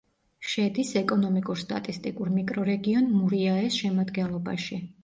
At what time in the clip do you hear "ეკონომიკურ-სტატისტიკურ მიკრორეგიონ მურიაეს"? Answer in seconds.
1.01-3.81